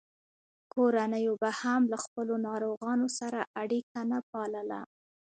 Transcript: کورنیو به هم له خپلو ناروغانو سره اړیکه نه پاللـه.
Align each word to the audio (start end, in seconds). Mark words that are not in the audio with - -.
کورنیو 0.73 1.33
به 1.41 1.49
هم 1.61 1.81
له 1.91 1.97
خپلو 2.05 2.33
ناروغانو 2.47 3.07
سره 3.19 3.39
اړیکه 3.61 3.99
نه 4.11 4.19
پاللـه. 4.29 4.81